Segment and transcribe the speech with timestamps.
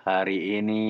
[0.00, 0.84] Hari ini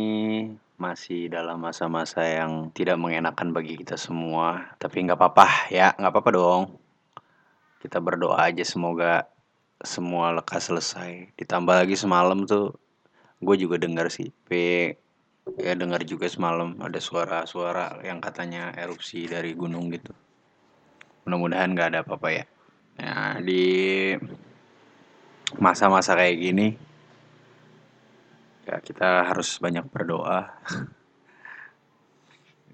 [0.79, 6.31] masih dalam masa-masa yang tidak mengenakan bagi kita semua, tapi nggak apa-apa ya, nggak apa-apa
[6.31, 6.63] dong.
[7.83, 9.27] Kita berdoa aja semoga
[9.83, 11.35] semua lekas selesai.
[11.35, 12.79] Ditambah lagi semalam tuh
[13.43, 14.51] gue juga dengar sih, P
[15.59, 20.15] ya dengar juga semalam ada suara-suara yang katanya erupsi dari gunung gitu.
[21.27, 22.45] Mudah-mudahan nggak ada apa-apa ya.
[23.03, 24.15] Nah, di
[25.59, 26.90] masa-masa kayak gini
[28.71, 30.55] ya kita harus banyak berdoa.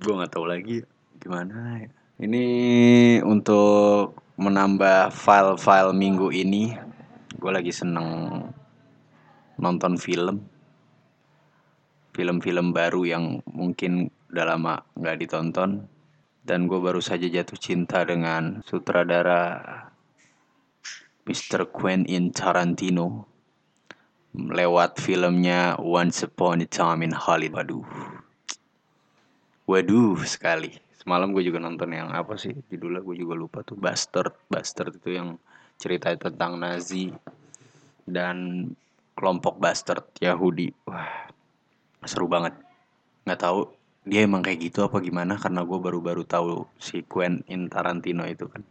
[0.05, 0.85] Gue nggak tahu lagi
[1.17, 1.81] gimana.
[1.81, 2.47] Ya ini
[3.21, 6.73] untuk menambah file-file minggu ini
[7.37, 8.41] gue lagi seneng
[9.57, 10.49] nonton film.
[12.17, 15.85] Film-film baru yang mungkin udah lama nggak ditonton.
[16.41, 19.61] Dan gue baru saja jatuh cinta dengan sutradara
[21.27, 21.69] Mr.
[21.69, 23.36] Quentin Tarantino
[24.37, 27.73] lewat filmnya Once Upon a Time in Hollywood.
[27.73, 27.89] Waduh.
[29.65, 30.77] Waduh sekali.
[31.01, 34.37] Semalam gue juga nonton yang apa sih judulnya gue juga lupa tuh Bastard.
[34.53, 35.41] Bastard itu yang
[35.81, 37.09] cerita tentang Nazi
[38.05, 38.69] dan
[39.17, 40.69] kelompok Bastard Yahudi.
[40.85, 41.33] Wah
[42.05, 42.53] seru banget.
[43.25, 43.73] Nggak tahu
[44.07, 48.63] dia emang kayak gitu apa gimana karena gue baru-baru tahu si Quentin Tarantino itu kan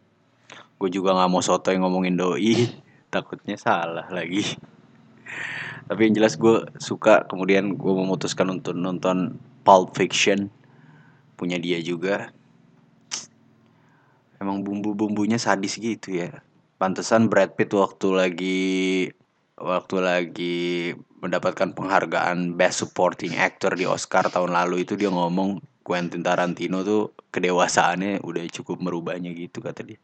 [0.80, 2.72] gue juga nggak mau soto yang ngomongin doi
[3.14, 4.56] takutnya salah lagi
[5.86, 10.50] tapi yang jelas gue suka kemudian gue memutuskan untuk nonton Pulp Fiction.
[11.38, 12.34] Punya dia juga.
[14.42, 16.42] Emang bumbu-bumbunya sadis gitu ya.
[16.82, 18.62] Pantesan Brad Pitt waktu lagi
[19.56, 20.58] waktu lagi
[21.24, 27.14] mendapatkan penghargaan Best Supporting Actor di Oscar tahun lalu itu dia ngomong Quentin Tarantino tuh
[27.30, 30.02] kedewasaannya udah cukup merubahnya gitu kata dia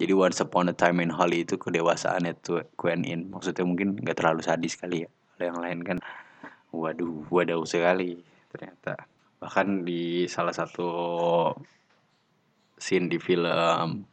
[0.00, 4.40] jadi Once Upon a Time in Holly itu kedewasaan itu Queen maksudnya mungkin nggak terlalu
[4.40, 5.96] sadis kali ya kalau yang lain kan.
[6.72, 8.16] Waduh waduh sekali
[8.48, 8.96] ternyata.
[9.40, 10.88] Bahkan di salah satu
[12.80, 14.04] scene di film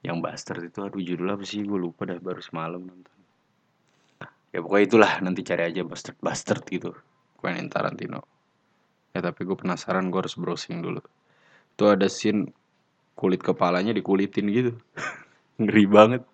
[0.00, 1.64] yang Bastard itu aduh judulnya apa sih?
[1.68, 3.18] Gue lupa dah baru semalam nonton.
[4.52, 6.96] Ya pokoknya itulah nanti cari aja Bastard Bastard gitu
[7.36, 8.24] Quentin Tarantino.
[9.12, 11.04] Ya tapi gue penasaran gue harus browsing dulu.
[11.76, 12.52] Itu ada scene
[13.20, 14.72] kulit kepalanya dikulitin gitu.
[15.60, 16.24] Ngeri banget.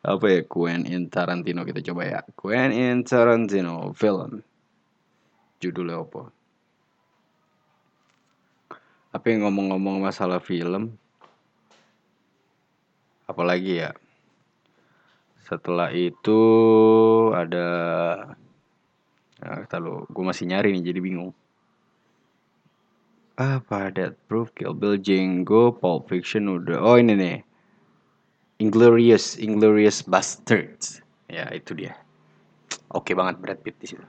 [0.00, 2.20] Apa ya Quentin Tarantino kita coba ya.
[2.32, 4.40] Quentin Tarantino film.
[5.60, 6.32] Judulnya apa?
[9.12, 10.96] Tapi ngomong-ngomong masalah film?
[13.28, 13.92] Apalagi ya?
[15.44, 16.40] Setelah itu
[17.36, 17.68] ada
[19.44, 21.36] nah, kalau gue masih nyari nih jadi bingung
[23.34, 26.78] apa Death Proof, Kill Bill, Django, Pulp Fiction udah.
[26.78, 27.38] Oh ini nih.
[28.62, 31.02] Inglorious, Inglorious Bastards.
[31.26, 31.98] Ya itu dia.
[32.94, 34.06] Oke banget Brad Pitt di situ.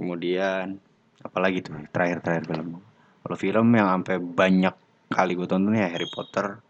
[0.00, 0.80] Kemudian
[1.20, 2.80] apalagi tuh terakhir-terakhir film.
[3.20, 4.74] Kalau film yang sampai banyak
[5.12, 6.64] kali gue tonton ya Harry Potter.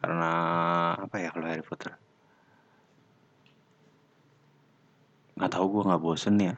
[0.00, 0.32] Karena
[0.96, 1.92] apa ya kalau Harry Potter?
[5.36, 6.56] Nggak tahu gue nggak bosen ya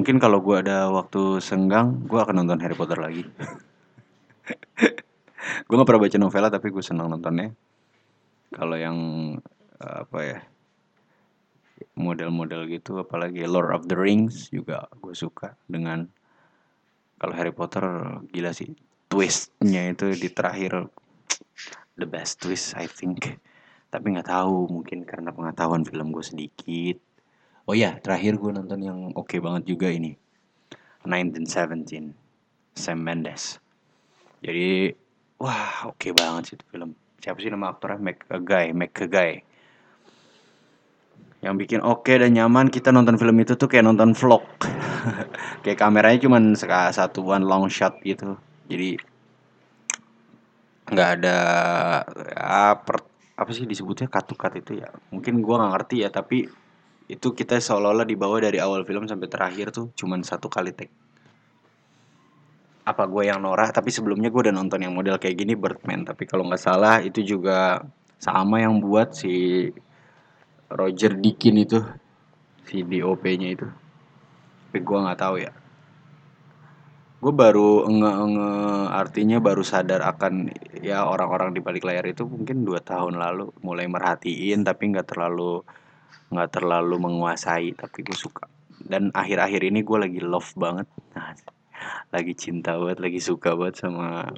[0.00, 3.20] mungkin kalau gue ada waktu senggang gue akan nonton Harry Potter lagi.
[5.68, 7.52] Gue gak pernah baca novela tapi gue senang nontonnya.
[8.48, 8.96] Kalau yang
[9.76, 10.38] apa ya
[12.00, 16.08] model-model gitu apalagi Lord of the Rings juga gue suka dengan.
[17.20, 17.84] Kalau Harry Potter
[18.32, 18.72] gila sih
[19.12, 20.88] twistnya itu di terakhir
[22.00, 23.36] the best twist I think.
[23.92, 26.96] Tapi nggak tahu mungkin karena pengetahuan film gue sedikit
[27.70, 30.18] Oh ya, terakhir gue nonton yang oke okay banget juga ini.
[31.06, 32.10] 1917.
[32.74, 33.62] Sam Mendes.
[34.42, 34.90] Jadi,
[35.38, 36.98] wah oke okay banget sih itu film.
[37.22, 38.02] Siapa sih nama aktornya?
[38.02, 39.46] Mac a Guy, Mac a Guy.
[41.46, 44.42] Yang bikin oke okay dan nyaman kita nonton film itu tuh kayak nonton vlog.
[45.62, 46.42] kayak kameranya cuma
[46.90, 48.34] satu one long shot gitu.
[48.66, 48.98] Jadi
[50.90, 51.38] nggak ada
[52.34, 52.98] ya, per,
[53.38, 54.90] apa sih disebutnya katukat itu ya.
[55.14, 56.50] Mungkin gue nggak ngerti ya, tapi
[57.10, 60.94] itu kita seolah-olah dibawa dari awal film sampai terakhir tuh cuman satu kali take.
[62.86, 63.74] Apa gue yang norak?
[63.74, 66.06] Tapi sebelumnya gue udah nonton yang model kayak gini Birdman.
[66.06, 67.82] Tapi kalau nggak salah itu juga
[68.22, 69.66] sama yang buat si
[70.70, 71.82] Roger Dikin itu
[72.70, 73.66] si DOP-nya itu.
[74.70, 75.52] Tapi gue nggak tahu ya.
[77.20, 78.50] Gue baru nge, nge
[78.96, 80.48] artinya baru sadar akan
[80.80, 85.60] ya orang-orang di balik layar itu mungkin dua tahun lalu mulai merhatiin tapi nggak terlalu
[86.30, 88.46] nggak terlalu menguasai tapi gue suka.
[88.80, 90.88] Dan akhir-akhir ini gue lagi love banget.
[91.14, 91.34] Nah,
[92.12, 94.28] lagi cinta banget lagi suka banget sama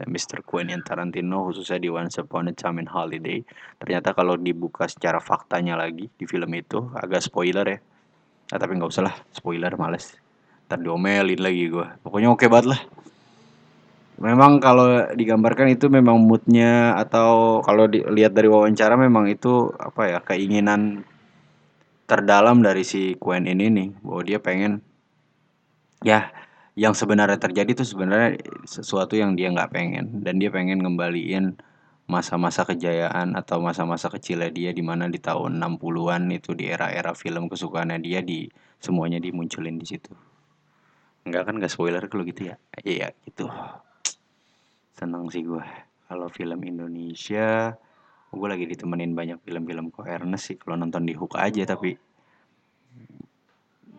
[0.00, 0.40] Mr.
[0.40, 3.44] Quentin Tarantino khususnya di Once Upon a Time in Holiday.
[3.76, 7.78] Ternyata kalau dibuka secara faktanya lagi di film itu agak spoiler ya.
[8.50, 10.16] Nah, tapi nggak usah lah spoiler males.
[10.70, 12.80] Ntar diomelin lagi gue pokoknya oke banget lah.
[14.20, 20.18] Memang kalau digambarkan itu memang moodnya atau kalau dilihat dari wawancara memang itu apa ya
[20.20, 21.08] keinginan
[22.10, 24.82] terdalam dari si Quentin ini nih bahwa dia pengen
[26.02, 26.34] ya
[26.74, 31.54] yang sebenarnya terjadi itu sebenarnya sesuatu yang dia nggak pengen dan dia pengen ngembaliin
[32.10, 37.46] masa-masa kejayaan atau masa-masa kecilnya dia di mana di tahun 60-an itu di era-era film
[37.46, 38.50] kesukaannya dia di
[38.82, 40.10] semuanya dimunculin di situ.
[41.22, 42.58] Enggak kan nggak spoiler kalau gitu ya?
[42.82, 43.46] Iya gitu.
[44.98, 45.62] Seneng sih gue.
[46.10, 47.78] Kalau film Indonesia,
[48.30, 51.98] gue lagi ditemenin banyak film-film kok Ernest sih kalau nonton di Hook aja tapi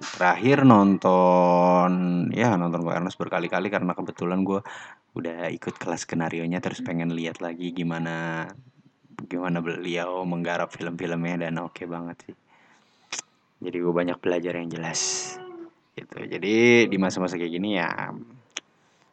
[0.01, 1.91] terakhir nonton
[2.31, 4.63] ya nonton gue Ernest berkali-kali karena kebetulan gue
[5.11, 8.47] udah ikut kelas skenario nya terus pengen lihat lagi gimana
[9.27, 12.35] gimana beliau menggarap film-filmnya dan oke okay banget sih.
[13.61, 15.01] Jadi gue banyak belajar yang jelas
[15.93, 16.17] gitu.
[16.25, 18.09] Jadi di masa-masa kayak gini ya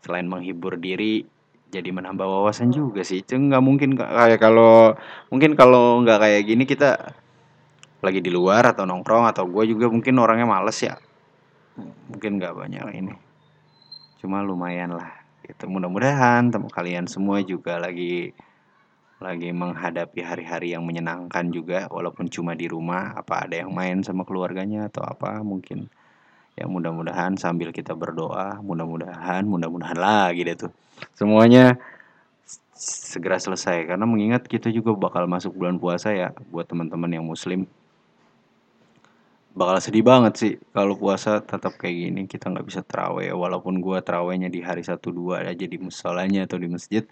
[0.00, 1.26] selain menghibur diri
[1.68, 3.20] jadi menambah wawasan juga sih.
[3.20, 4.96] Itu nggak mungkin kayak kalau
[5.28, 7.14] mungkin kalau nggak kayak gini kita
[7.98, 10.96] lagi di luar atau nongkrong atau gue juga mungkin orangnya males ya.
[12.10, 13.14] Mungkin nggak banyak ini.
[14.18, 15.18] Cuma lumayan lah
[15.48, 18.36] itu mudah-mudahan temu kalian semua juga lagi
[19.18, 24.22] lagi menghadapi hari-hari yang menyenangkan juga walaupun cuma di rumah apa ada yang main sama
[24.22, 25.90] keluarganya atau apa mungkin
[26.58, 30.72] ya mudah-mudahan sambil kita berdoa mudah-mudahan mudah-mudahan lagi deh tuh.
[31.14, 31.78] Semuanya
[32.78, 37.66] segera selesai karena mengingat kita juga bakal masuk bulan puasa ya buat teman-teman yang muslim.
[39.58, 43.34] Bakal sedih banget sih kalau puasa tetap kayak gini kita nggak bisa terawih.
[43.34, 47.02] Walaupun gue terawihnya di hari satu dua aja di musolanya atau di masjid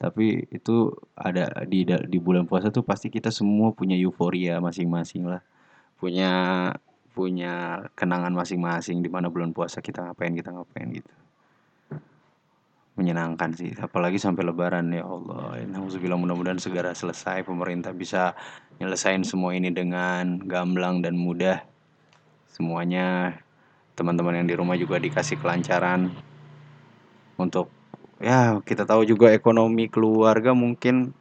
[0.00, 5.44] tapi itu ada di di bulan puasa tuh pasti kita semua punya euforia masing-masing lah.
[6.00, 6.32] Punya
[7.10, 11.12] punya kenangan masing-masing di mana bulan puasa kita ngapain kita ngapain gitu.
[12.94, 15.58] Menyenangkan sih apalagi sampai lebaran ya Allah.
[15.58, 18.38] Alhamdulillah mudah-mudahan segera selesai pemerintah bisa
[18.78, 21.64] nyelesain semua ini dengan gamblang dan mudah.
[22.50, 23.38] Semuanya
[23.98, 26.12] teman-teman yang di rumah juga dikasih kelancaran.
[27.40, 27.72] Untuk
[28.20, 31.16] ya kita tahu juga ekonomi keluarga mungkin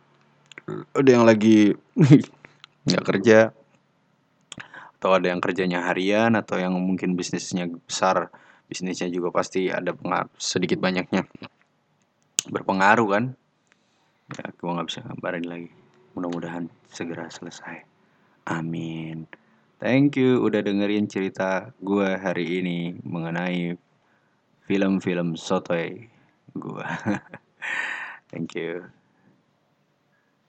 [0.92, 1.74] ada yang lagi
[2.86, 3.56] nggak kerja
[5.00, 8.28] atau ada yang kerjanya harian atau yang mungkin bisnisnya besar
[8.68, 11.24] bisnisnya juga pasti ada pengaruh sedikit banyaknya
[12.52, 13.24] berpengaruh kan
[14.36, 15.70] ya gue nggak bisa gambarin lagi
[16.14, 17.82] mudah-mudahan segera selesai
[18.52, 19.24] amin
[19.80, 23.80] Thank you udah dengerin cerita gue hari ini mengenai
[24.68, 26.12] film-film sotoy
[26.52, 26.88] gue.
[28.30, 28.99] Thank you.